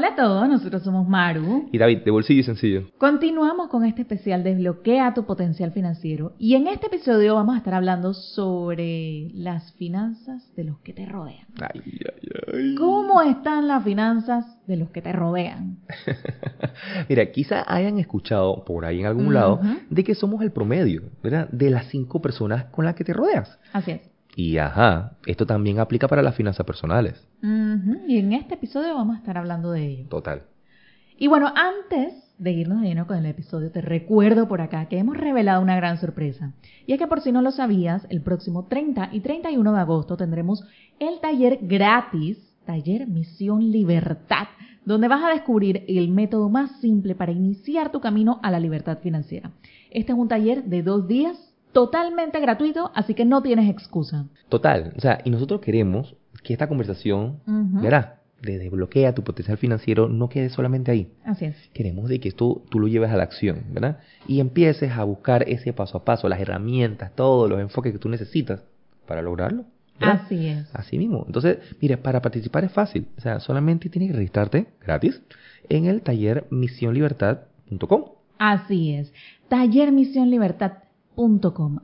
Hola 0.00 0.12
a 0.12 0.16
todos, 0.16 0.48
nosotros 0.48 0.82
somos 0.82 1.06
Maru. 1.06 1.68
Y 1.70 1.76
David, 1.76 1.98
de 1.98 2.10
bolsillo 2.10 2.40
y 2.40 2.42
sencillo. 2.42 2.90
Continuamos 2.96 3.68
con 3.68 3.84
este 3.84 4.00
especial 4.00 4.42
Desbloquea 4.42 5.12
tu 5.12 5.26
potencial 5.26 5.72
financiero. 5.72 6.32
Y 6.38 6.54
en 6.54 6.68
este 6.68 6.86
episodio 6.86 7.34
vamos 7.34 7.54
a 7.54 7.58
estar 7.58 7.74
hablando 7.74 8.14
sobre 8.14 9.28
las 9.34 9.74
finanzas 9.74 10.56
de 10.56 10.64
los 10.64 10.78
que 10.78 10.94
te 10.94 11.04
rodean. 11.04 11.44
Ay, 11.60 11.82
ay, 11.84 12.28
ay. 12.50 12.74
¿Cómo 12.76 13.20
están 13.20 13.68
las 13.68 13.84
finanzas 13.84 14.46
de 14.66 14.78
los 14.78 14.88
que 14.88 15.02
te 15.02 15.12
rodean? 15.12 15.80
Mira, 17.10 17.30
quizá 17.30 17.62
hayan 17.70 17.98
escuchado 17.98 18.64
por 18.64 18.86
ahí 18.86 19.00
en 19.00 19.06
algún 19.06 19.34
lado 19.34 19.60
de 19.90 20.02
que 20.02 20.14
somos 20.14 20.40
el 20.40 20.50
promedio, 20.50 21.10
¿verdad? 21.22 21.50
De 21.50 21.68
las 21.68 21.88
cinco 21.88 22.22
personas 22.22 22.64
con 22.70 22.86
las 22.86 22.94
que 22.94 23.04
te 23.04 23.12
rodeas. 23.12 23.58
Así 23.74 23.90
es. 23.90 24.19
Y 24.36 24.58
ajá, 24.58 25.16
esto 25.26 25.46
también 25.46 25.80
aplica 25.80 26.08
para 26.08 26.22
las 26.22 26.34
finanzas 26.34 26.64
personales. 26.64 27.26
Ujú, 27.42 28.02
Y 28.06 28.18
en 28.18 28.32
este 28.32 28.54
episodio 28.54 28.94
vamos 28.94 29.16
a 29.16 29.18
estar 29.18 29.36
hablando 29.36 29.72
de 29.72 29.86
ello. 29.86 30.08
Total. 30.08 30.42
Y 31.16 31.26
bueno, 31.26 31.52
antes 31.54 32.14
de 32.38 32.52
irnos 32.52 32.80
de 32.80 32.88
lleno 32.88 33.06
con 33.06 33.18
el 33.18 33.26
episodio, 33.26 33.70
te 33.70 33.82
recuerdo 33.82 34.48
por 34.48 34.62
acá 34.62 34.86
que 34.86 34.96
hemos 34.96 35.16
revelado 35.16 35.60
una 35.60 35.76
gran 35.76 35.98
sorpresa. 35.98 36.54
Y 36.86 36.94
es 36.94 36.98
que 36.98 37.06
por 37.06 37.20
si 37.20 37.32
no 37.32 37.42
lo 37.42 37.50
sabías, 37.50 38.06
el 38.08 38.22
próximo 38.22 38.66
30 38.66 39.10
y 39.12 39.20
31 39.20 39.72
de 39.74 39.80
agosto 39.80 40.16
tendremos 40.16 40.64
el 40.98 41.20
taller 41.20 41.58
gratis, 41.60 42.38
taller 42.64 43.06
Misión 43.06 43.70
Libertad, 43.70 44.48
donde 44.86 45.08
vas 45.08 45.22
a 45.22 45.34
descubrir 45.34 45.84
el 45.88 46.08
método 46.08 46.48
más 46.48 46.80
simple 46.80 47.14
para 47.14 47.32
iniciar 47.32 47.92
tu 47.92 48.00
camino 48.00 48.40
a 48.42 48.50
la 48.50 48.58
libertad 48.58 48.98
financiera. 49.02 49.50
Este 49.90 50.12
es 50.12 50.18
un 50.18 50.28
taller 50.28 50.64
de 50.64 50.82
dos 50.82 51.06
días, 51.06 51.36
totalmente 51.72 52.40
gratuito, 52.40 52.90
así 52.94 53.14
que 53.14 53.24
no 53.24 53.42
tienes 53.42 53.68
excusa. 53.70 54.26
Total. 54.48 54.92
O 54.96 55.00
sea, 55.00 55.20
y 55.24 55.30
nosotros 55.30 55.60
queremos 55.60 56.16
que 56.42 56.52
esta 56.52 56.68
conversación, 56.68 57.40
Ujú. 57.46 57.80
¿verdad? 57.82 58.14
De 58.42 58.58
desbloquea 58.58 59.14
tu 59.14 59.22
potencial 59.22 59.58
financiero 59.58 60.08
no 60.08 60.28
quede 60.28 60.48
solamente 60.48 60.90
ahí. 60.90 61.12
Así 61.24 61.44
es. 61.44 61.56
Queremos 61.74 62.08
de 62.08 62.20
que 62.20 62.28
esto 62.28 62.62
tú 62.70 62.80
lo 62.80 62.88
lleves 62.88 63.10
a 63.10 63.16
la 63.16 63.24
acción, 63.24 63.64
¿verdad? 63.70 63.98
Y 64.26 64.40
empieces 64.40 64.92
a 64.92 65.04
buscar 65.04 65.46
ese 65.48 65.72
paso 65.72 65.98
a 65.98 66.04
paso, 66.04 66.28
las 66.28 66.40
herramientas, 66.40 67.14
todos 67.14 67.50
los 67.50 67.60
enfoques 67.60 67.92
que 67.92 67.98
tú 67.98 68.08
necesitas 68.08 68.62
para 69.06 69.20
lograrlo. 69.20 69.64
¿verdad? 69.98 70.22
Así 70.24 70.46
es. 70.46 70.66
Así 70.72 70.96
mismo. 70.96 71.24
Entonces, 71.26 71.58
mira, 71.80 71.98
para 71.98 72.22
participar 72.22 72.64
es 72.64 72.72
fácil. 72.72 73.08
O 73.18 73.20
sea, 73.20 73.40
solamente 73.40 73.90
tienes 73.90 74.10
que 74.10 74.16
registrarte 74.16 74.66
gratis 74.80 75.20
en 75.68 75.84
el 75.84 76.00
taller 76.00 76.46
misionlibertad.com. 76.50 78.04
Así 78.38 78.94
es. 78.94 79.12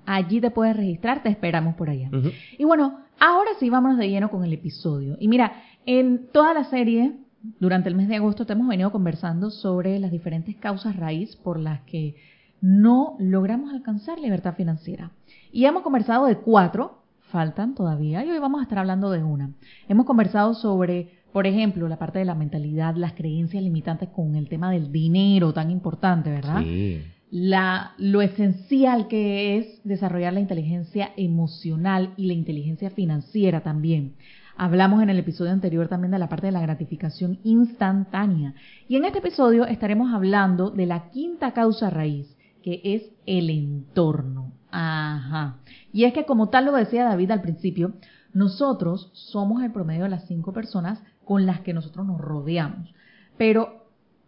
Allí 0.06 0.40
te 0.40 0.50
puedes 0.50 0.76
registrar, 0.76 1.22
te 1.22 1.28
esperamos 1.28 1.74
por 1.74 1.90
allá. 1.90 2.10
Y 2.58 2.64
bueno, 2.64 3.00
ahora 3.20 3.50
sí 3.58 3.70
vámonos 3.70 3.98
de 3.98 4.08
lleno 4.08 4.30
con 4.30 4.44
el 4.44 4.52
episodio. 4.52 5.16
Y 5.20 5.28
mira, 5.28 5.52
en 5.84 6.28
toda 6.32 6.54
la 6.54 6.64
serie, 6.64 7.16
durante 7.60 7.88
el 7.88 7.94
mes 7.94 8.08
de 8.08 8.16
agosto, 8.16 8.46
te 8.46 8.54
hemos 8.54 8.68
venido 8.68 8.90
conversando 8.90 9.50
sobre 9.50 9.98
las 9.98 10.10
diferentes 10.10 10.56
causas 10.56 10.96
raíz 10.96 11.36
por 11.36 11.60
las 11.60 11.80
que 11.82 12.16
no 12.60 13.16
logramos 13.18 13.72
alcanzar 13.72 14.18
libertad 14.18 14.54
financiera. 14.54 15.12
Y 15.52 15.66
hemos 15.66 15.82
conversado 15.82 16.26
de 16.26 16.38
cuatro, 16.38 17.02
faltan 17.30 17.74
todavía, 17.74 18.24
y 18.24 18.30
hoy 18.30 18.38
vamos 18.38 18.60
a 18.60 18.62
estar 18.64 18.78
hablando 18.78 19.10
de 19.10 19.22
una. 19.22 19.50
Hemos 19.88 20.06
conversado 20.06 20.54
sobre, 20.54 21.10
por 21.32 21.46
ejemplo, 21.46 21.88
la 21.88 21.98
parte 21.98 22.18
de 22.18 22.24
la 22.24 22.34
mentalidad, 22.34 22.94
las 22.96 23.12
creencias 23.12 23.62
limitantes 23.62 24.08
con 24.08 24.36
el 24.36 24.48
tema 24.48 24.70
del 24.70 24.90
dinero 24.90 25.52
tan 25.52 25.70
importante, 25.70 26.30
¿verdad? 26.30 26.62
Sí. 26.62 27.02
La, 27.30 27.92
lo 27.98 28.22
esencial 28.22 29.08
que 29.08 29.58
es 29.58 29.80
desarrollar 29.84 30.32
la 30.32 30.40
inteligencia 30.40 31.10
emocional 31.16 32.12
y 32.16 32.26
la 32.26 32.34
inteligencia 32.34 32.90
financiera 32.90 33.62
también. 33.62 34.14
Hablamos 34.56 35.02
en 35.02 35.10
el 35.10 35.18
episodio 35.18 35.52
anterior 35.52 35.88
también 35.88 36.12
de 36.12 36.18
la 36.18 36.28
parte 36.28 36.46
de 36.46 36.52
la 36.52 36.62
gratificación 36.62 37.38
instantánea. 37.44 38.54
Y 38.88 38.96
en 38.96 39.04
este 39.04 39.18
episodio 39.18 39.66
estaremos 39.66 40.14
hablando 40.14 40.70
de 40.70 40.86
la 40.86 41.10
quinta 41.10 41.52
causa 41.52 41.90
raíz, 41.90 42.36
que 42.62 42.80
es 42.82 43.02
el 43.26 43.50
entorno. 43.50 44.52
Ajá. 44.70 45.58
Y 45.92 46.04
es 46.04 46.14
que 46.14 46.24
como 46.24 46.48
tal 46.48 46.64
lo 46.66 46.72
decía 46.72 47.04
David 47.04 47.32
al 47.32 47.42
principio, 47.42 47.94
nosotros 48.32 49.10
somos 49.12 49.62
el 49.62 49.72
promedio 49.72 50.04
de 50.04 50.10
las 50.10 50.26
cinco 50.26 50.52
personas 50.52 51.02
con 51.24 51.44
las 51.44 51.60
que 51.60 51.74
nosotros 51.74 52.06
nos 52.06 52.20
rodeamos. 52.20 52.94
Pero, 53.36 53.86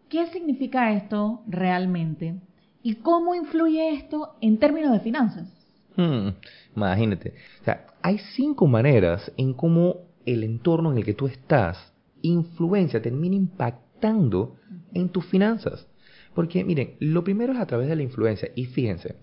¿qué 0.09 0.26
significa 0.26 0.92
esto 0.92 1.42
realmente? 1.47 2.41
¿Y 2.88 2.94
cómo 2.94 3.34
influye 3.34 3.91
esto 3.93 4.37
en 4.41 4.56
términos 4.56 4.93
de 4.93 5.00
finanzas? 5.00 5.47
Hmm, 5.94 6.28
imagínate. 6.75 7.34
O 7.60 7.65
sea, 7.66 7.87
hay 8.00 8.16
cinco 8.34 8.66
maneras 8.66 9.31
en 9.37 9.53
cómo 9.53 10.06
el 10.25 10.43
entorno 10.43 10.91
en 10.93 10.97
el 10.97 11.04
que 11.04 11.12
tú 11.12 11.27
estás 11.27 11.93
influencia, 12.22 13.03
termina 13.03 13.37
impactando 13.37 14.56
en 14.94 15.10
tus 15.10 15.27
finanzas. 15.27 15.87
Porque, 16.34 16.65
miren, 16.65 16.94
lo 17.00 17.22
primero 17.25 17.53
es 17.53 17.59
a 17.59 17.66
través 17.66 17.88
de 17.91 17.97
la 17.97 18.03
influencia. 18.03 18.48
Y 18.54 18.65
fíjense, 18.65 19.16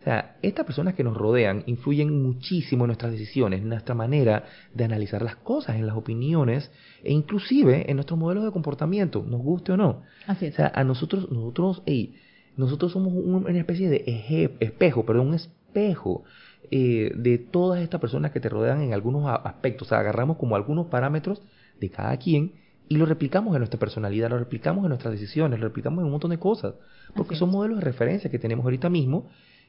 o 0.00 0.04
sea, 0.04 0.36
estas 0.42 0.64
personas 0.64 0.94
que 0.94 1.02
nos 1.02 1.16
rodean 1.16 1.64
influyen 1.66 2.22
muchísimo 2.22 2.84
en 2.84 2.90
nuestras 2.90 3.10
decisiones, 3.10 3.62
en 3.62 3.68
nuestra 3.68 3.96
manera 3.96 4.44
de 4.74 4.84
analizar 4.84 5.22
las 5.22 5.34
cosas, 5.34 5.74
en 5.74 5.88
las 5.88 5.96
opiniones 5.96 6.70
e 7.02 7.12
inclusive 7.12 7.90
en 7.90 7.96
nuestros 7.96 8.16
modelos 8.16 8.44
de 8.44 8.52
comportamiento, 8.52 9.24
nos 9.26 9.40
guste 9.42 9.72
o 9.72 9.76
no. 9.76 10.02
Así 10.28 10.44
O 10.44 10.48
es. 10.50 10.54
sea, 10.54 10.70
a 10.72 10.84
nosotros, 10.84 11.32
nosotros, 11.32 11.82
ey, 11.84 12.14
nosotros 12.58 12.92
somos 12.92 13.12
un- 13.14 13.46
una 13.46 13.58
especie 13.58 13.88
de 13.88 14.04
eje- 14.06 14.56
espejo, 14.60 15.06
perdón, 15.06 15.28
un 15.28 15.34
espejo 15.34 16.24
eh, 16.70 17.12
de 17.16 17.38
todas 17.38 17.80
estas 17.80 18.00
personas 18.00 18.30
que 18.32 18.40
te 18.40 18.48
rodean 18.50 18.82
en 18.82 18.92
algunos 18.92 19.26
aspectos. 19.44 19.88
O 19.88 19.90
sea, 19.90 20.00
agarramos 20.00 20.36
como 20.36 20.54
algunos 20.56 20.86
parámetros 20.88 21.40
de 21.80 21.88
cada 21.90 22.16
quien 22.18 22.52
y 22.88 22.96
lo 22.96 23.06
replicamos 23.06 23.54
en 23.54 23.60
nuestra 23.60 23.78
personalidad, 23.80 24.28
lo 24.30 24.38
replicamos 24.38 24.84
en 24.84 24.90
nuestras 24.90 25.12
decisiones, 25.12 25.58
lo 25.60 25.66
replicamos 25.66 26.00
en 26.00 26.06
un 26.06 26.10
montón 26.12 26.30
de 26.30 26.38
cosas. 26.38 26.74
Porque 27.14 27.36
son 27.36 27.50
modelos 27.50 27.78
de 27.78 27.84
referencia 27.84 28.30
que 28.30 28.38
tenemos 28.38 28.64
ahorita 28.64 28.90
mismo 28.90 29.28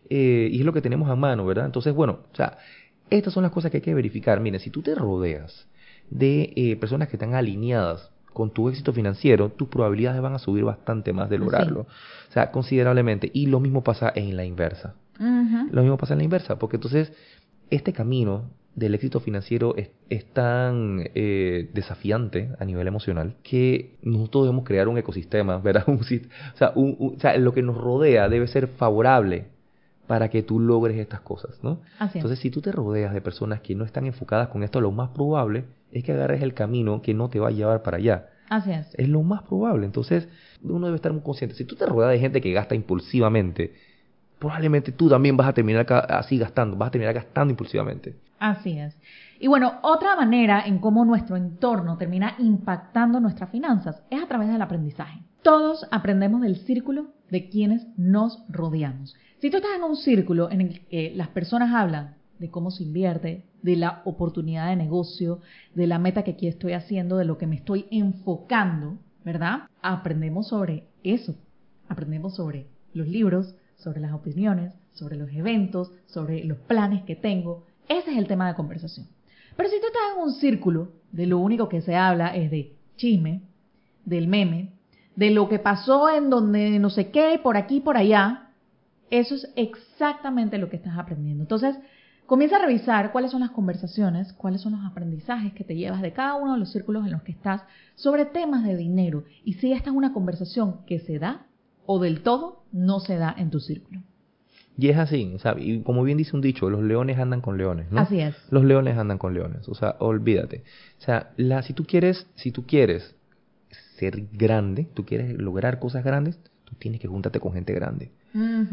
eh, 0.09 0.50
y 0.51 0.59
es 0.59 0.66
lo 0.66 0.73
que 0.73 0.81
tenemos 0.81 1.09
a 1.09 1.16
mano, 1.16 1.45
¿verdad? 1.45 1.66
Entonces, 1.67 1.94
bueno, 1.94 2.19
o 2.31 2.35
sea, 2.35 2.57
estas 3.09 3.33
son 3.33 3.44
las 3.44 3.51
cosas 3.51 3.71
que 3.71 3.77
hay 3.77 3.83
que 3.83 3.94
verificar. 3.94 4.39
Miren, 4.41 4.59
si 4.59 4.69
tú 4.69 4.81
te 4.81 4.95
rodeas 4.95 5.67
de 6.09 6.53
eh, 6.56 6.75
personas 6.77 7.07
que 7.07 7.16
están 7.17 7.35
alineadas 7.35 8.11
con 8.34 8.51
tu 8.51 8.69
éxito 8.69 8.94
financiero, 8.94 9.50
tus 9.50 9.67
probabilidades 9.67 10.22
van 10.22 10.34
a 10.34 10.40
subir 10.40 10.63
bastante 10.63 11.13
más 11.13 11.29
de 11.29 11.38
Sí. 11.38 11.44
lograrlo. 11.44 11.81
O 11.81 12.31
sea, 12.31 12.51
considerablemente. 12.51 13.29
Y 13.34 13.47
lo 13.47 13.59
mismo 13.59 13.84
pasa 13.84 14.12
en 14.16 14.35
la 14.38 14.45
inversa. 14.45 14.95
Lo 15.19 15.81
mismo 15.81 15.97
pasa 15.97 16.13
en 16.13 16.19
la 16.19 16.23
inversa, 16.23 16.57
porque 16.59 16.78
entonces 16.78 17.12
este 17.69 17.91
camino 17.94 18.44
del 18.75 18.95
éxito 18.95 19.19
financiero 19.19 19.75
es, 19.75 19.89
es 20.09 20.25
tan 20.31 21.01
eh, 21.16 21.69
desafiante 21.73 22.51
a 22.59 22.63
nivel 22.66 22.88
emocional 22.88 23.35
que 23.44 23.97
nosotros 24.01 24.45
debemos 24.45 24.63
crear 24.63 24.88
un 24.88 24.97
ecosistema, 24.97 25.57
¿verdad? 25.63 25.84
Un 25.88 26.00
o, 26.00 26.03
sea, 26.57 26.72
un- 26.75 26.95
un- 26.97 27.16
o 27.18 27.19
sea, 27.19 27.35
lo 27.38 27.53
que 27.53 27.62
nos 27.62 27.75
rodea 27.78 28.29
debe 28.29 28.47
ser 28.47 28.68
favorable 28.68 29.47
para 30.07 30.29
que 30.29 30.41
tú 30.41 30.59
logres 30.59 30.97
estas 30.97 31.19
cosas, 31.22 31.59
¿no? 31.63 31.81
Así. 32.00 32.19
Entonces, 32.19 32.39
si 32.39 32.50
tú 32.50 32.62
te 32.62 32.72
rodeas 32.72 33.13
de 33.13 33.22
personas 33.22 33.59
que 33.62 33.75
no 33.75 33.84
están 33.84 34.06
enfocadas 34.06 34.47
con 34.47 34.63
esto, 34.63 34.79
lo 34.81 34.91
más 34.91 35.09
probable 35.09 35.66
es 35.91 36.03
que 36.03 36.11
agarres 36.11 36.41
el 36.41 36.53
camino 36.53 37.01
que 37.01 37.13
no 37.13 37.29
te 37.29 37.39
va 37.39 37.50
a 37.50 37.51
llevar 37.51 37.81
para 37.81 37.97
allá. 37.97 38.29
Así 38.50 38.72
es. 38.72 38.88
Es 38.95 39.07
lo 39.07 39.22
más 39.22 39.44
probable. 39.44 39.85
Entonces, 39.85 40.27
uno 40.63 40.88
debe 40.88 40.95
estar 40.95 41.13
muy 41.13 41.22
consciente. 41.22 41.55
Si 41.55 41.66
tú 41.66 41.75
te 41.75 41.85
rodeas 41.85 42.11
de 42.11 42.19
gente 42.19 42.41
que 42.41 42.51
gasta 42.51 42.75
impulsivamente, 42.75 43.73
probablemente 44.39 44.91
tú 44.91 45.09
también 45.09 45.38
vas 45.38 45.47
a 45.47 45.53
terminar 45.53 45.85
así 46.09 46.38
gastando, 46.38 46.75
vas 46.75 46.88
a 46.88 46.91
terminar 46.91 47.13
gastando 47.13 47.51
impulsivamente. 47.51 48.15
Así 48.39 48.80
es. 48.80 48.97
Y 49.39 49.47
bueno, 49.47 49.80
otra 49.83 50.15
manera 50.15 50.63
en 50.65 50.80
cómo 50.80 51.06
nuestro 51.06 51.36
entorno 51.36 51.97
termina 51.97 52.36
impactando 52.39 53.19
nuestras 53.19 53.50
finanzas 53.51 54.01
es 54.09 54.21
a 54.21 54.27
través 54.27 54.50
del 54.50 54.62
aprendizaje. 54.62 55.21
Todos 55.44 55.88
aprendemos 55.91 56.41
del 56.41 56.57
círculo 56.57 57.07
de 57.30 57.50
quienes 57.50 57.88
nos 57.97 58.44
rodeamos. 58.50 59.15
Si 59.39 59.50
tú 59.50 59.57
estás 59.57 59.71
en 59.77 59.83
un 59.83 59.95
círculo 59.95 60.50
en 60.51 60.62
el 60.62 60.86
que 60.88 61.13
las 61.15 61.30
personas 61.30 61.74
hablan 61.74 62.15
de 62.39 62.50
cómo 62.50 62.71
se 62.71 62.83
invierte, 62.83 63.44
de 63.62 63.75
la 63.75 64.01
oportunidad 64.06 64.69
de 64.69 64.75
negocio, 64.75 65.39
de 65.75 65.88
la 65.88 66.00
meta 66.00 66.24
que 66.24 66.31
aquí 66.31 66.47
estoy 66.47 66.74
haciendo, 66.74 67.18
de 67.18 67.25
lo 67.25 67.38
que 67.38 67.47
me 67.47 67.57
estoy 67.57 67.86
enfocando, 67.91 68.97
¿verdad? 69.24 69.63
Aprendemos 69.81 70.47
sobre 70.47 70.86
eso. 71.03 71.36
Aprendemos 71.88 72.36
sobre 72.36 72.68
los 72.94 73.07
libros, 73.07 73.56
sobre 73.75 74.00
las 74.00 74.13
opiniones, 74.13 74.74
sobre 74.94 75.18
los 75.18 75.31
eventos, 75.31 75.91
sobre 76.07 76.44
los 76.44 76.57
planes 76.59 77.03
que 77.03 77.15
tengo. 77.15 77.65
Ese 77.88 78.12
es 78.12 78.18
el 78.18 78.27
tema 78.27 78.47
de 78.47 78.56
conversación. 78.56 79.07
Pero 79.56 79.69
si 79.69 79.80
tú 79.80 79.88
estás 79.88 80.01
en 80.15 80.24
un 80.24 80.33
círculo 80.33 80.91
de 81.12 81.25
lo 81.25 81.39
único 81.39 81.68
que 81.68 81.81
se 81.81 81.95
habla 81.95 82.36
es 82.36 82.51
de 82.51 82.74
chisme, 82.95 83.41
del 84.06 84.27
meme, 84.27 84.71
de 85.15 85.31
lo 85.31 85.50
que 85.50 85.59
pasó 85.59 86.09
en 86.09 86.30
donde 86.30 86.80
no 86.80 86.89
sé 86.89 87.12
qué, 87.12 87.39
por 87.41 87.57
aquí, 87.57 87.81
por 87.81 87.97
allá, 87.97 88.45
Eso 89.09 89.33
es 89.33 89.51
exactamente 89.56 90.59
lo 90.59 90.69
que 90.69 90.75
estás 90.75 90.97
aprendiendo. 90.97 91.44
Entonces, 91.44 91.75
comienza 92.29 92.57
a 92.57 92.59
revisar 92.59 93.11
cuáles 93.11 93.31
son 93.31 93.41
las 93.41 93.49
conversaciones, 93.49 94.33
cuáles 94.33 94.61
son 94.61 94.73
los 94.73 94.85
aprendizajes 94.85 95.51
que 95.53 95.63
te 95.63 95.75
llevas 95.75 96.03
de 96.03 96.13
cada 96.13 96.35
uno 96.35 96.53
de 96.53 96.59
los 96.59 96.71
círculos 96.71 97.03
en 97.03 97.11
los 97.11 97.23
que 97.23 97.31
estás 97.31 97.63
sobre 97.95 98.25
temas 98.25 98.63
de 98.63 98.77
dinero 98.77 99.23
y 99.43 99.53
si 99.53 99.73
esta 99.73 99.89
es 99.89 99.95
una 99.95 100.13
conversación 100.13 100.85
que 100.85 100.99
se 100.99 101.17
da 101.17 101.47
o 101.87 101.99
del 101.99 102.21
todo 102.21 102.61
no 102.71 102.99
se 102.99 103.17
da 103.17 103.33
en 103.35 103.49
tu 103.49 103.59
círculo. 103.59 104.03
Y 104.77 104.89
es 104.89 104.97
así, 104.97 105.33
o 105.35 105.39
sea, 105.39 105.55
y 105.57 105.81
como 105.81 106.03
bien 106.03 106.19
dice 106.19 106.35
un 106.35 106.41
dicho, 106.43 106.69
los 106.69 106.83
leones 106.83 107.17
andan 107.17 107.41
con 107.41 107.57
leones, 107.57 107.91
¿no? 107.91 107.99
Así 107.99 108.19
es. 108.19 108.35
Los 108.51 108.63
leones 108.63 108.95
andan 108.95 109.17
con 109.17 109.33
leones, 109.33 109.67
o 109.67 109.73
sea, 109.73 109.95
olvídate. 109.97 110.63
O 110.99 111.01
sea, 111.01 111.31
la, 111.35 111.63
si 111.63 111.73
tú 111.73 111.83
quieres, 111.83 112.27
si 112.35 112.51
tú 112.51 112.67
quieres 112.67 113.15
ser 113.97 114.27
grande, 114.31 114.87
tú 114.93 115.03
quieres 115.03 115.33
lograr 115.33 115.79
cosas 115.79 116.03
grandes, 116.05 116.39
tú 116.69 116.75
tienes 116.77 117.01
que 117.01 117.07
juntarte 117.07 117.39
con 117.39 117.54
gente 117.54 117.74
grande. 117.74 118.12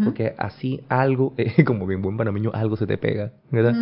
Porque 0.05 0.35
así 0.37 0.83
algo, 0.89 1.35
eh, 1.39 1.65
como 1.65 1.87
bien 1.87 2.03
buen 2.03 2.17
panameño, 2.17 2.51
algo 2.53 2.77
se 2.77 2.87
te 2.87 2.99
pega, 2.99 3.33
¿verdad? 3.51 3.75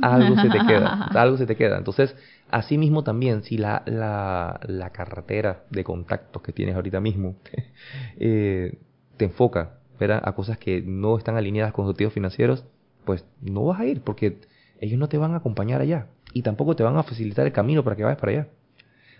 Algo 0.00 0.36
se 0.36 0.48
te 0.48 0.58
queda, 0.66 1.04
algo 1.14 1.36
se 1.36 1.46
te 1.46 1.56
queda. 1.56 1.76
Entonces, 1.76 2.16
así 2.50 2.78
mismo 2.78 3.04
también, 3.04 3.42
si 3.42 3.58
la, 3.58 3.82
la, 3.86 4.58
la 4.66 4.90
carretera 4.90 5.64
de 5.70 5.84
contactos 5.84 6.42
que 6.42 6.52
tienes 6.52 6.74
ahorita 6.74 7.00
mismo 7.00 7.36
eh, 8.18 8.78
te 9.16 9.26
enfoca 9.26 9.78
a 10.00 10.32
cosas 10.32 10.58
que 10.58 10.80
no 10.82 11.18
están 11.18 11.36
alineadas 11.36 11.72
con 11.72 11.86
objetivos 11.86 12.14
financieros, 12.14 12.64
pues 13.04 13.24
no 13.40 13.64
vas 13.64 13.80
a 13.80 13.86
ir 13.86 14.00
porque 14.02 14.38
ellos 14.80 14.98
no 14.98 15.08
te 15.08 15.18
van 15.18 15.32
a 15.34 15.38
acompañar 15.38 15.80
allá 15.80 16.06
y 16.32 16.42
tampoco 16.42 16.76
te 16.76 16.84
van 16.84 16.96
a 16.96 17.02
facilitar 17.02 17.46
el 17.46 17.52
camino 17.52 17.82
para 17.82 17.96
que 17.96 18.04
vayas 18.04 18.20
para 18.20 18.32
allá. 18.32 18.48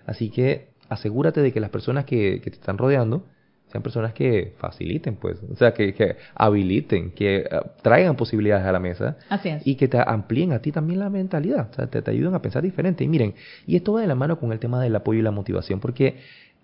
Así 0.06 0.30
que 0.30 0.68
asegúrate 0.88 1.42
de 1.42 1.52
que 1.52 1.60
las 1.60 1.70
personas 1.70 2.04
que, 2.04 2.40
te 2.42 2.50
están 2.50 2.78
rodeando 2.78 3.26
sean 3.70 3.82
personas 3.82 4.12
que 4.12 4.54
faciliten, 4.58 5.16
pues, 5.16 5.38
o 5.50 5.56
sea, 5.56 5.74
que, 5.74 6.16
habiliten, 6.34 7.10
que 7.10 7.36
eh, 7.38 7.46
traigan 7.82 8.16
posibilidades 8.16 8.66
a 8.66 8.72
la 8.72 8.80
mesa 8.80 9.16
y 9.64 9.74
que 9.74 9.88
te 9.88 9.98
amplíen 9.98 10.52
a 10.52 10.60
ti 10.60 10.72
también 10.72 11.00
la 11.00 11.10
mentalidad, 11.10 11.68
o 11.70 11.74
sea, 11.74 11.86
te, 11.86 12.02
te 12.02 12.10
ayuden 12.10 12.34
a 12.34 12.42
pensar 12.42 12.62
diferente. 12.62 13.04
Y 13.04 13.08
miren, 13.08 13.34
y 13.66 13.76
esto 13.76 13.92
va 13.92 14.00
de 14.00 14.06
la 14.06 14.14
mano 14.14 14.38
con 14.38 14.52
el 14.52 14.58
tema 14.58 14.82
del 14.82 14.96
apoyo 14.96 15.20
y 15.20 15.22
la 15.22 15.30
motivación, 15.30 15.80
porque 15.80 16.16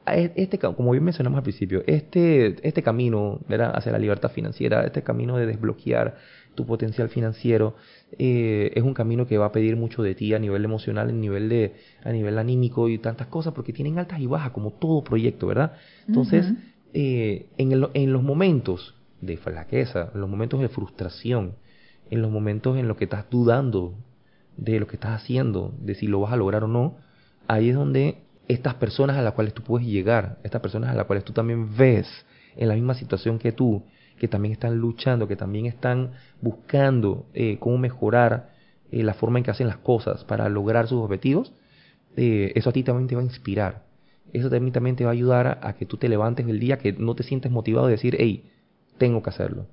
e, 0.07 0.33
este, 0.37 0.59
como 0.59 0.91
bien 0.91 1.05
mencionamos 1.05 1.39
al 1.39 1.43
principio, 1.43 1.83
este, 1.87 2.57
este 2.67 2.83
camino 2.83 3.41
hacia 3.49 3.93
la 3.93 3.99
libertad 3.99 4.31
financiera, 4.31 4.85
este 4.85 5.03
camino 5.03 5.37
de 5.37 5.47
desbloquear 5.47 6.17
tu 6.55 6.67
potencial 6.67 7.09
financiero, 7.09 7.75
eh, 8.19 8.71
es 8.75 8.83
un 8.83 8.95
camino 8.95 9.27
que 9.27 9.39
va 9.39 9.47
a 9.47 9.53
pedir 9.53 9.77
mucho 9.77 10.03
de 10.03 10.15
ti 10.15 10.35
a 10.35 10.39
nivel 10.39 10.65
emocional, 10.65 11.09
a 11.09 11.13
nivel, 11.13 11.49
de, 11.49 11.75
a 12.05 12.13
nivel 12.13 12.39
anímico 12.39 12.89
y 12.89 12.99
tantas 12.99 13.29
cosas, 13.29 13.55
porque 13.55 13.73
tienen 13.73 13.99
altas 13.99 14.21
y 14.21 14.27
bajas, 14.27 14.53
como 14.53 14.73
todo 14.73 15.03
proyecto, 15.03 15.47
¿verdad? 15.47 15.73
Entonces, 16.07 16.53
eh, 16.95 17.47
en, 17.59 17.73
en 17.93 18.13
los 18.13 18.23
momentos 18.23 18.95
de 19.21 19.37
flaqueza, 19.37 20.11
en 20.15 20.21
los 20.21 20.31
momentos 20.31 20.61
de 20.61 20.69
frustración, 20.69 21.57
en 22.11 22.23
los 22.23 22.31
momentos 22.31 22.79
en 22.79 22.89
los 22.89 22.97
que 22.97 23.05
estás 23.05 23.29
dudando 23.31 23.95
de 24.57 24.81
lo 24.81 24.87
que 24.87 24.97
estás 24.97 25.23
haciendo, 25.23 25.75
de 25.81 25.95
si 25.95 26.07
lo 26.07 26.21
vas 26.21 26.33
a 26.33 26.37
lograr 26.37 26.65
o 26.65 26.69
no, 26.69 26.97
ahí 27.49 27.71
es 27.71 27.75
donde 27.75 28.23
estas 28.49 28.75
personas 28.75 29.17
a 29.17 29.23
las 29.23 29.35
cuales 29.35 29.55
tú 29.55 29.63
puedes 29.63 29.87
llegar, 29.87 30.39
estas 30.45 30.61
personas 30.61 30.91
a 30.91 30.95
las 30.95 31.07
cuales 31.07 31.25
tú 31.25 31.33
también 31.33 31.77
ves 31.77 32.07
en 32.57 32.69
la 32.69 32.75
misma 32.75 32.95
situación 32.95 33.39
que 33.39 33.53
tú, 33.53 33.83
que 34.19 34.29
también 34.29 34.53
están 34.53 34.77
luchando, 34.77 35.27
que 35.27 35.37
también 35.37 35.67
están 35.67 36.13
buscando 36.41 37.27
eh, 37.35 37.57
cómo 37.59 37.79
mejorar 37.79 38.51
eh, 38.93 39.03
la 39.03 39.15
forma 39.15 39.39
en 39.39 39.45
que 39.45 39.51
hacen 39.51 39.67
las 39.67 39.79
cosas 39.79 40.25
para 40.25 40.49
lograr 40.49 40.87
sus 40.87 41.03
objetivos, 41.03 41.53
eh, 42.17 42.53
eso 42.55 42.71
a 42.71 42.73
ti 42.73 42.83
también 42.83 43.09
te 43.09 43.17
va 43.17 43.23
a 43.23 43.25
inspirar. 43.25 43.83
Eso 44.33 44.51
también, 44.51 44.73
también 44.73 44.97
te 44.97 45.05
va 45.05 45.11
a 45.11 45.13
ayudar 45.13 45.47
a, 45.47 45.59
a, 45.69 45.75
que 45.75 45.87
tú 45.87 45.97
te 45.97 46.09
levantes 46.09 46.47
el 46.49 46.59
día, 46.59 46.79
que 46.79 46.93
no 46.93 47.15
te 47.15 47.23
sientes 47.23 47.53
motivado 47.53 47.87
de 47.87 47.93
decir, 47.93 48.17
hey, 48.19 48.51
tengo 48.99 49.23
que 49.23 49.31
hacerlo. 49.31 49.67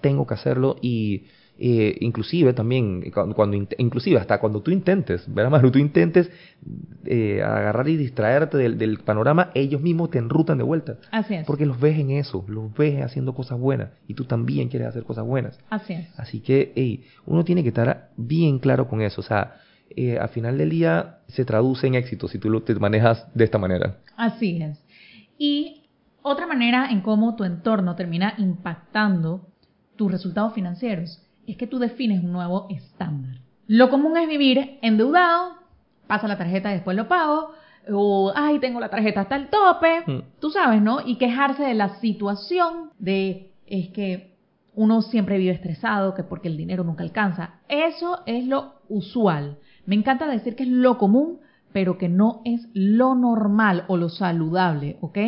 Tengo 0.00 0.26
que 0.26 0.34
hacerlo 0.34 0.76
y 0.80 1.24
eh, 1.62 1.98
inclusive 2.00 2.54
también, 2.54 3.10
cuando, 3.12 3.54
inclusive 3.76 4.18
hasta 4.18 4.40
cuando 4.40 4.62
tú 4.62 4.70
intentes, 4.70 5.22
¿verdad, 5.32 5.50
Manu? 5.50 5.70
Tú 5.70 5.78
intentes 5.78 6.30
eh, 7.04 7.42
agarrar 7.42 7.86
y 7.86 7.98
distraerte 7.98 8.56
del, 8.56 8.98
panorama, 9.00 9.50
ellos 9.54 9.82
mismos 9.82 10.10
te 10.10 10.16
enrutan 10.16 10.56
de 10.56 10.64
vuelta. 10.64 10.96
Así 11.10 11.34
es. 11.34 11.46
Porque 11.46 11.66
los 11.66 11.78
ves 11.78 11.98
en 11.98 12.12
eso, 12.12 12.46
los 12.48 12.72
ves 12.72 13.02
haciendo 13.02 13.34
cosas 13.34 13.58
buenas 13.58 13.90
y 14.08 14.14
tú 14.14 14.24
también 14.24 14.68
quieres 14.68 14.88
hacer 14.88 15.02
cosas 15.02 15.26
buenas. 15.26 15.58
Así 15.68 15.92
es. 15.92 16.18
Así 16.18 16.40
que, 16.40 16.72
hey, 16.74 17.04
uno 17.26 17.44
tiene 17.44 17.62
que 17.62 17.68
estar 17.68 18.08
bien 18.16 18.58
claro 18.58 18.88
con 18.88 19.02
eso. 19.02 19.20
O 19.20 19.24
sea, 19.24 19.56
eh, 19.96 20.18
al 20.18 20.28
final 20.28 20.58
del 20.58 20.70
día 20.70 21.18
se 21.28 21.44
traduce 21.44 21.86
en 21.86 21.94
éxito 21.94 22.28
si 22.28 22.38
tú 22.38 22.50
lo, 22.50 22.62
te 22.62 22.74
manejas 22.74 23.26
de 23.34 23.44
esta 23.44 23.58
manera. 23.58 23.98
Así 24.16 24.62
es. 24.62 24.84
Y 25.38 25.82
otra 26.22 26.46
manera 26.46 26.88
en 26.90 27.00
cómo 27.00 27.34
tu 27.36 27.44
entorno 27.44 27.96
termina 27.96 28.34
impactando 28.38 29.48
tus 29.96 30.10
resultados 30.10 30.54
financieros 30.54 31.22
es 31.46 31.56
que 31.56 31.66
tú 31.66 31.78
defines 31.78 32.22
un 32.22 32.32
nuevo 32.32 32.66
estándar. 32.70 33.36
Lo 33.66 33.90
común 33.90 34.16
es 34.16 34.28
vivir 34.28 34.78
endeudado, 34.82 35.54
pasa 36.06 36.28
la 36.28 36.38
tarjeta 36.38 36.70
y 36.70 36.74
después 36.74 36.96
lo 36.96 37.08
pago, 37.08 37.52
o 37.92 38.32
ay, 38.34 38.58
tengo 38.58 38.80
la 38.80 38.90
tarjeta 38.90 39.22
hasta 39.22 39.36
el 39.36 39.48
tope, 39.48 40.02
mm. 40.06 40.40
tú 40.40 40.50
sabes, 40.50 40.82
¿no? 40.82 41.00
Y 41.04 41.16
quejarse 41.16 41.62
de 41.62 41.74
la 41.74 42.00
situación 42.00 42.90
de 42.98 43.52
es 43.66 43.88
que 43.90 44.36
uno 44.74 45.02
siempre 45.02 45.38
vive 45.38 45.52
estresado, 45.52 46.14
que 46.14 46.22
porque 46.22 46.48
el 46.48 46.56
dinero 46.56 46.84
nunca 46.84 47.02
alcanza. 47.02 47.60
Eso 47.68 48.20
es 48.26 48.46
lo 48.46 48.80
usual. 48.88 49.58
Me 49.86 49.94
encanta 49.94 50.26
decir 50.26 50.56
que 50.56 50.64
es 50.64 50.68
lo 50.68 50.98
común, 50.98 51.40
pero 51.72 51.98
que 51.98 52.08
no 52.08 52.42
es 52.44 52.68
lo 52.74 53.14
normal 53.14 53.84
o 53.88 53.96
lo 53.96 54.08
saludable, 54.08 54.98
¿ok? 55.00 55.18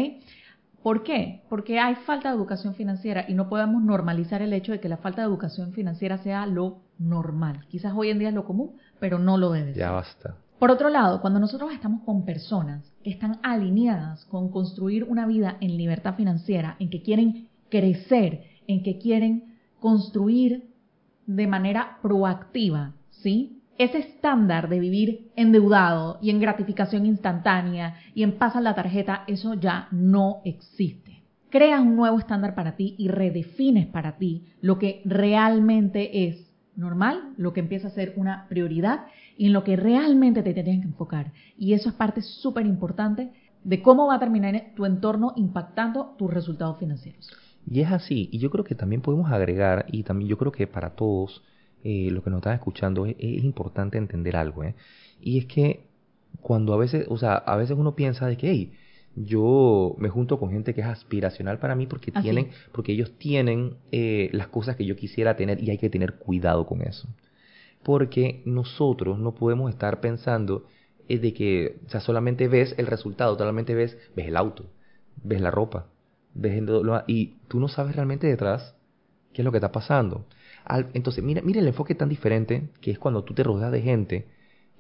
¿Por 0.83 1.05
qué? 1.05 1.43
Porque 1.49 1.79
hay 1.79 1.95
falta 1.95 2.29
de 2.29 2.37
educación 2.37 2.75
financiera 2.75 3.25
y 3.29 3.35
no 3.35 3.49
podemos 3.49 3.83
normalizar 3.83 4.43
el 4.43 4.53
hecho 4.53 4.73
de 4.73 4.81
que 4.81 4.89
la 4.89 4.97
falta 4.97 5.23
de 5.23 5.29
educación 5.29 5.73
financiera 5.73 6.19
sea 6.19 6.45
lo 6.47 6.81
normal. 6.99 7.67
Quizás 7.69 7.93
hoy 7.97 8.11
en 8.11 8.19
día 8.19 8.29
es 8.29 8.35
lo 8.35 8.45
común, 8.45 8.73
pero 8.99 9.19
no 9.19 9.37
lo 9.39 9.53
debe 9.53 9.75
ser. 9.75 9.81
Ya 9.81 9.91
basta. 9.93 10.37
Por 10.59 10.71
otro 10.71 10.91
lado, 10.91 11.21
cuando 11.21 11.39
nosotros 11.41 11.73
estamos 11.73 12.03
con 12.03 12.25
personas 12.25 12.93
que 13.03 13.11
están 13.11 13.39
alineadas 13.43 14.25
con 14.27 14.51
construir 14.51 15.05
una 15.05 15.27
vida 15.27 15.57
en 15.61 15.77
libertad 15.77 16.15
financiera, 16.15 16.77
en 16.79 16.91
que 16.91 17.03
quieren 17.03 17.49
crecer, 17.69 18.45
en 18.67 18.83
que 18.83 18.99
quieren 18.99 19.57
construir 19.81 20.69
de 21.27 21.47
manera 21.47 21.99
proactiva, 22.03 22.93
¿sí? 23.11 23.62
Ese 23.79 23.99
estándar 23.99 24.69
de 24.69 24.81
vivir 24.81 25.31
endeudado 25.37 26.19
y 26.23 26.31
en 26.31 26.41
gratificación 26.41 27.07
instantánea 27.07 27.97
y 28.15 28.23
en 28.23 28.33
pasa 28.33 28.61
la 28.61 28.75
tarjeta, 28.75 29.25
eso 29.27 29.55
ya 29.55 29.89
no 29.91 30.41
existe. 30.45 31.23
Creas 31.51 31.81
un 31.81 31.97
nuevo 31.97 32.19
estándar 32.19 32.55
para 32.55 32.77
ti 32.77 32.95
y 32.99 33.09
redefines 33.09 33.87
para 33.87 34.17
ti 34.17 34.47
lo 34.61 34.79
que 34.79 35.03
realmente 35.05 36.29
es 36.29 36.53
normal, 36.77 37.35
lo 37.37 37.53
que 37.53 37.61
empieza 37.61 37.89
a 37.89 37.93
ser 37.93 38.15
una 38.17 38.47
prioridad 38.49 39.07
y 39.37 39.47
en 39.47 39.53
lo 39.53 39.65
que 39.65 39.77
realmente 39.77 40.43
te 40.43 40.55
tienes 40.55 40.81
que 40.81 40.89
enfocar. 40.89 41.33
Y 41.59 41.75
eso 41.75 41.89
es 41.89 41.95
parte 41.95 42.23
súper 42.23 42.67
importante 42.67 43.31
de 43.65 43.83
cómo 43.83 44.07
va 44.07 44.17
a 44.17 44.21
terminar 44.21 44.73
tu 44.75 44.87
entorno 44.87 45.33
impactando 45.37 46.15
tus 46.19 46.33
resultados 46.33 46.79
financieros. 46.79 47.31
Y 47.71 47.81
es 47.81 47.93
así, 47.93 48.29
y 48.33 48.39
yo 48.39 48.51
creo 48.51 48.65
que 48.65 48.75
también 48.75 49.03
podemos 49.03 49.31
agregar, 49.31 49.87
y 49.93 50.03
también 50.03 50.29
yo 50.29 50.37
creo 50.37 50.51
que 50.51 50.67
para 50.67 50.91
todos, 50.91 51.43
eh, 51.85 52.09
lo 52.11 52.23
que 52.23 52.31
nos 52.31 52.39
están 52.39 52.55
escuchando, 52.55 53.07
es, 53.07 53.17
importante 53.19 53.99
entender 53.99 54.37
algo, 54.37 54.65
¿eh? 54.65 54.75
Y 55.21 55.39
es 55.39 55.47
que 55.47 55.87
cuando 56.41 56.73
a 56.75 56.77
veces, 56.77 57.07
o 57.09 57.17
sea, 57.19 57.35
a 57.35 57.57
veces 57.57 57.77
uno 57.77 57.95
piensa 57.95 58.27
de 58.27 58.37
que, 58.37 58.51
hey, 58.51 58.73
yo 59.15 59.95
me 59.99 60.09
junto 60.09 60.39
con 60.39 60.51
gente 60.51 60.75
que 60.75 60.81
es 60.81 60.87
aspiracional 60.87 61.59
para 61.59 61.75
mí 61.75 61.87
porque 61.87 62.11
tienen, 62.13 62.51
porque 62.73 62.93
ellos 62.93 63.13
tienen 63.19 63.77
eh, 63.91 64.31
las 64.33 64.49
cosas 64.49 64.77
que 64.77 64.87
yo 64.87 64.97
quisiera 64.97 65.37
tener 65.37 65.63
y 65.63 65.71
hay 65.71 65.79
que 65.79 65.91
tener 65.91 66.15
cuidado 66.15 66.67
con 66.67 66.83
eso. 66.83 67.09
Porque 67.83 68.43
nosotros 68.47 69.19
no 69.19 69.35
podemos 69.35 69.71
estar 69.71 70.01
pensando 70.01 70.67
eh, 71.09 71.19
de 71.19 71.35
que, 71.35 71.81
o 71.87 71.91
sea, 71.91 72.01
solamente 72.01 72.49
ves 72.49 72.75
el 72.79 72.87
resultado, 72.87 73.37
solamente 73.37 73.75
ves, 73.75 73.99
ves 74.17 74.29
el 74.29 74.37
auto, 74.37 74.67
ves 75.23 75.41
la 75.41 75.51
ropa, 75.51 75.89
ves 76.35 76.57
el, 76.57 76.69
y 77.07 77.35
tú 77.49 77.61
no 77.61 77.69
sabes 77.69 77.97
realmente 77.97 78.27
detrás 78.27 78.75
qué 79.33 79.43
es 79.43 79.45
lo 79.45 79.51
que 79.51 79.59
está 79.59 79.73
pasando 79.73 80.27
entonces, 80.95 81.23
mira, 81.25 81.43
mira 81.43 81.61
el 81.61 81.69
enfoque 81.69 81.95
tan 81.95 82.09
diferente 82.09 82.69
que 82.81 82.91
es 82.91 82.99
cuando 82.99 83.25
tú 83.25 83.35
te 83.35 83.43
rodeas 83.43 83.73
de 83.73 83.83
gente 83.83 84.27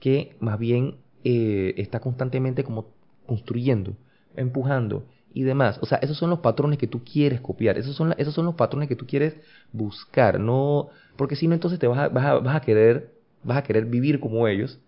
que 0.00 0.36
más 0.40 0.58
bien 0.58 0.96
eh, 1.24 1.74
está 1.76 2.00
constantemente 2.00 2.64
como 2.64 2.86
construyendo, 3.26 3.94
empujando 4.36 5.06
y 5.32 5.42
demás. 5.44 5.78
O 5.82 5.86
sea, 5.86 5.98
esos 5.98 6.16
son 6.16 6.30
los 6.30 6.40
patrones 6.40 6.78
que 6.78 6.86
tú 6.86 7.02
quieres 7.04 7.40
copiar, 7.40 7.78
esos 7.78 7.96
son, 7.96 8.14
esos 8.18 8.34
son 8.34 8.46
los 8.46 8.54
patrones 8.54 8.88
que 8.88 8.96
tú 8.96 9.06
quieres 9.06 9.36
buscar, 9.72 10.40
no, 10.40 10.88
porque 11.16 11.36
si 11.36 11.48
no 11.48 11.54
entonces 11.54 11.78
te 11.78 11.86
vas 11.86 11.98
a, 11.98 12.08
vas 12.08 12.24
a, 12.26 12.34
vas 12.34 12.56
a 12.56 12.60
querer, 12.60 13.12
vas 13.44 13.58
a 13.58 13.62
querer 13.62 13.86
vivir 13.86 14.20
como 14.20 14.48
ellos, 14.48 14.80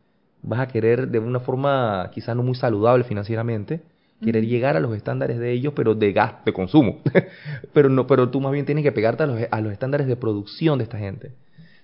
vas 0.42 0.60
a 0.60 0.68
querer 0.68 1.08
de 1.08 1.18
una 1.18 1.40
forma 1.40 2.10
quizás 2.12 2.36
no 2.36 2.42
muy 2.42 2.54
saludable 2.54 3.04
financieramente, 3.04 3.82
querer 4.24 4.46
llegar 4.46 4.76
a 4.76 4.80
los 4.80 4.96
estándares 4.96 5.38
de 5.38 5.52
ellos, 5.52 5.72
pero 5.76 5.94
de 5.94 6.12
gas, 6.12 6.44
de 6.44 6.52
consumo. 6.52 7.00
pero 7.72 7.88
no, 7.88 8.06
pero 8.06 8.30
tú 8.30 8.40
más 8.40 8.52
bien 8.52 8.66
tienes 8.66 8.82
que 8.82 8.92
pegarte 8.92 9.22
a 9.24 9.26
los, 9.26 9.40
a 9.50 9.60
los 9.60 9.72
estándares 9.72 10.06
de 10.06 10.16
producción 10.16 10.78
de 10.78 10.84
esta 10.84 10.98
gente. 10.98 11.32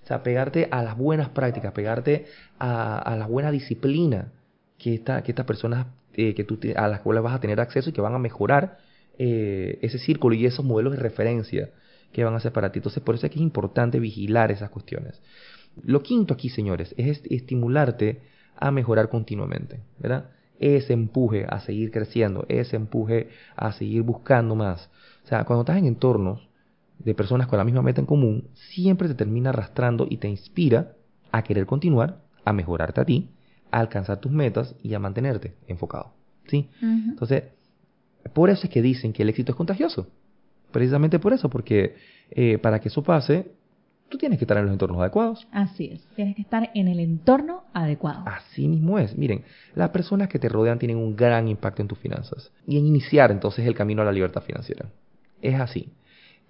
O 0.03 0.07
sea, 0.07 0.23
pegarte 0.23 0.67
a 0.71 0.83
las 0.83 0.97
buenas 0.97 1.29
prácticas, 1.29 1.73
pegarte 1.73 2.25
a, 2.59 2.97
a 2.97 3.15
la 3.15 3.27
buena 3.27 3.51
disciplina 3.51 4.31
que, 4.77 4.95
esta, 4.95 5.21
que 5.23 5.31
estas 5.31 5.45
personas 5.45 5.85
eh, 6.13 6.33
que 6.33 6.43
tú, 6.43 6.59
a 6.75 6.87
las 6.89 6.99
cuales 7.01 7.23
vas 7.23 7.35
a 7.35 7.39
tener 7.39 7.61
acceso 7.61 7.89
y 7.89 7.93
que 7.93 8.01
van 8.01 8.13
a 8.13 8.19
mejorar 8.19 8.79
eh, 9.17 9.79
ese 9.81 9.97
círculo 9.97 10.35
y 10.35 10.45
esos 10.45 10.65
modelos 10.65 10.93
de 10.93 10.99
referencia 10.99 11.69
que 12.11 12.23
van 12.23 12.33
a 12.33 12.39
ser 12.39 12.51
para 12.51 12.71
ti. 12.71 12.79
Entonces, 12.79 13.01
por 13.01 13.15
eso 13.15 13.25
es 13.25 13.31
que 13.31 13.39
es 13.39 13.43
importante 13.43 13.99
vigilar 13.99 14.51
esas 14.51 14.69
cuestiones. 14.69 15.21
Lo 15.83 16.03
quinto 16.03 16.33
aquí, 16.33 16.49
señores, 16.49 16.93
es 16.97 17.21
estimularte 17.29 18.19
a 18.57 18.71
mejorar 18.71 19.07
continuamente, 19.07 19.79
¿verdad? 19.99 20.31
Ese 20.61 20.93
empuje 20.93 21.45
a 21.49 21.59
seguir 21.59 21.89
creciendo, 21.91 22.45
ese 22.47 22.75
empuje 22.75 23.29
a 23.55 23.73
seguir 23.73 24.03
buscando 24.03 24.55
más. 24.55 24.89
O 25.25 25.27
sea, 25.27 25.43
cuando 25.43 25.61
estás 25.63 25.77
en 25.77 25.85
entornos 25.85 26.47
de 26.99 27.15
personas 27.15 27.47
con 27.47 27.57
la 27.57 27.65
misma 27.65 27.81
meta 27.81 27.99
en 27.99 28.05
común, 28.05 28.47
siempre 28.53 29.07
te 29.07 29.15
termina 29.15 29.49
arrastrando 29.49 30.05
y 30.07 30.17
te 30.17 30.29
inspira 30.29 30.93
a 31.31 31.43
querer 31.43 31.65
continuar, 31.65 32.21
a 32.45 32.53
mejorarte 32.53 33.01
a 33.01 33.05
ti, 33.05 33.31
a 33.71 33.79
alcanzar 33.79 34.19
tus 34.19 34.31
metas 34.31 34.75
y 34.83 34.93
a 34.93 34.99
mantenerte 34.99 35.55
enfocado. 35.67 36.13
¿Sí? 36.47 36.69
Entonces, 36.81 37.45
por 38.33 38.51
eso 38.51 38.67
es 38.67 38.69
que 38.69 38.83
dicen 38.83 39.13
que 39.13 39.23
el 39.23 39.29
éxito 39.29 39.53
es 39.53 39.55
contagioso. 39.55 40.07
Precisamente 40.71 41.17
por 41.17 41.33
eso, 41.33 41.49
porque 41.49 41.95
eh, 42.29 42.59
para 42.59 42.79
que 42.79 42.89
eso 42.89 43.03
pase, 43.03 43.51
tú 44.11 44.17
tienes 44.17 44.37
que 44.37 44.43
estar 44.43 44.57
en 44.57 44.65
los 44.65 44.73
entornos 44.73 44.99
adecuados. 44.99 45.47
Así 45.51 45.89
es, 45.93 46.05
tienes 46.15 46.35
que 46.35 46.43
estar 46.43 46.69
en 46.75 46.87
el 46.87 46.99
entorno 46.99 47.63
adecuado. 47.73 48.23
Así 48.27 48.67
mismo 48.67 48.99
es. 48.99 49.17
Miren, 49.17 49.43
las 49.73 49.89
personas 49.89 50.27
que 50.27 50.37
te 50.37 50.49
rodean 50.49 50.77
tienen 50.77 50.97
un 50.97 51.15
gran 51.15 51.47
impacto 51.47 51.81
en 51.81 51.87
tus 51.87 51.97
finanzas 51.97 52.51
y 52.67 52.77
en 52.77 52.85
iniciar 52.85 53.31
entonces 53.31 53.65
el 53.65 53.73
camino 53.73 54.03
a 54.03 54.05
la 54.05 54.11
libertad 54.11 54.43
financiera. 54.43 54.89
Es 55.41 55.59
así. 55.59 55.89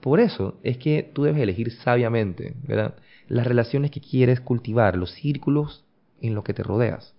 Por 0.01 0.19
eso 0.19 0.59
es 0.63 0.77
que 0.77 1.09
tú 1.13 1.23
debes 1.23 1.41
elegir 1.41 1.71
sabiamente, 1.71 2.55
¿verdad? 2.67 2.95
Las 3.27 3.45
relaciones 3.45 3.91
que 3.91 4.01
quieres 4.01 4.41
cultivar, 4.41 4.97
los 4.97 5.11
círculos 5.11 5.85
en 6.19 6.33
los 6.33 6.43
que 6.43 6.55
te 6.55 6.63
rodeas, 6.63 7.13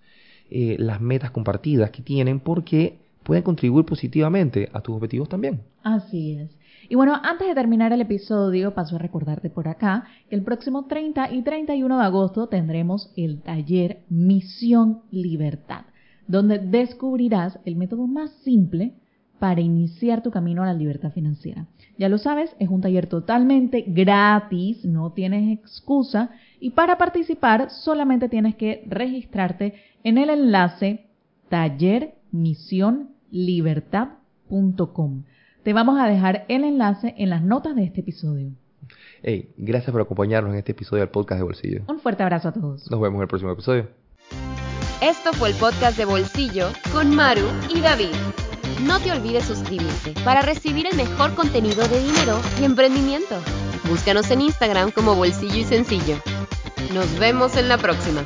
eh, 0.51 0.75
las 0.77 0.99
metas 0.99 1.31
compartidas 1.31 1.91
que 1.91 2.01
tienen, 2.01 2.41
porque 2.41 2.99
pueden 3.23 3.43
contribuir 3.43 3.85
positivamente 3.85 4.69
a 4.73 4.81
tus 4.81 4.95
objetivos 4.95 5.29
también. 5.29 5.61
Así 5.83 6.33
es. 6.33 6.57
Y 6.89 6.95
bueno, 6.95 7.19
antes 7.23 7.47
de 7.47 7.55
terminar 7.55 7.93
el 7.93 8.01
episodio, 8.01 8.73
paso 8.73 8.97
a 8.97 8.99
recordarte 8.99 9.49
por 9.49 9.67
acá 9.67 10.05
que 10.29 10.35
el 10.35 10.43
próximo 10.43 10.85
30 10.85 11.31
y 11.31 11.41
31 11.41 11.97
de 11.97 12.03
agosto 12.03 12.47
tendremos 12.47 13.11
el 13.15 13.41
taller 13.41 14.01
Misión 14.09 15.01
Libertad, 15.09 15.85
donde 16.27 16.59
descubrirás 16.59 17.57
el 17.65 17.77
método 17.77 18.05
más 18.05 18.31
simple 18.43 18.93
para 19.39 19.61
iniciar 19.61 20.23
tu 20.23 20.31
camino 20.31 20.63
a 20.63 20.67
la 20.67 20.73
libertad 20.73 21.11
financiera. 21.11 21.67
Ya 21.97 22.09
lo 22.09 22.17
sabes, 22.17 22.55
es 22.59 22.69
un 22.69 22.81
taller 22.81 23.07
totalmente 23.07 23.83
gratis, 23.85 24.83
no 24.85 25.11
tienes 25.11 25.57
excusa 25.57 26.31
y 26.59 26.71
para 26.71 26.97
participar 26.97 27.69
solamente 27.69 28.29
tienes 28.29 28.55
que 28.55 28.83
registrarte 28.87 29.73
en 30.03 30.17
el 30.17 30.29
enlace 30.29 31.07
tallermisionlibertad.com. 33.33 35.23
Te 35.63 35.73
vamos 35.73 35.99
a 35.99 36.07
dejar 36.07 36.45
el 36.47 36.63
enlace 36.63 37.15
en 37.17 37.29
las 37.29 37.41
notas 37.41 37.75
de 37.75 37.83
este 37.85 38.01
episodio. 38.01 38.51
Hey, 39.21 39.49
gracias 39.57 39.91
por 39.91 40.01
acompañarnos 40.01 40.51
en 40.51 40.59
este 40.59 40.73
episodio 40.73 41.01
del 41.01 41.09
podcast 41.09 41.39
de 41.39 41.43
Bolsillo. 41.43 41.81
Un 41.87 41.99
fuerte 41.99 42.23
abrazo 42.23 42.49
a 42.49 42.51
todos. 42.53 42.91
Nos 42.91 42.99
vemos 42.99 43.17
en 43.17 43.21
el 43.23 43.27
próximo 43.27 43.51
episodio. 43.51 43.87
Esto 45.01 45.33
fue 45.33 45.49
el 45.49 45.55
podcast 45.55 45.97
de 45.97 46.05
Bolsillo 46.05 46.67
con 46.91 47.15
Maru 47.15 47.47
y 47.73 47.79
David. 47.81 48.13
No 48.85 48.99
te 48.99 49.11
olvides 49.11 49.45
suscribirte 49.45 50.13
para 50.25 50.41
recibir 50.41 50.87
el 50.87 50.97
mejor 50.97 51.33
contenido 51.35 51.87
de 51.87 52.03
dinero 52.03 52.39
y 52.59 52.65
emprendimiento. 52.65 53.35
Búscanos 53.89 54.29
en 54.31 54.41
Instagram 54.41 54.91
como 54.91 55.15
Bolsillo 55.15 55.57
y 55.57 55.63
Sencillo. 55.63 56.17
Nos 56.93 57.17
vemos 57.17 57.55
en 57.55 57.69
la 57.69 57.77
próxima. 57.77 58.25